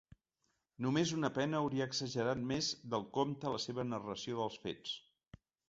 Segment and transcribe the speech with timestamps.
[0.85, 4.99] Només un pena hauria exagerat més del compte la seva narració dels fets.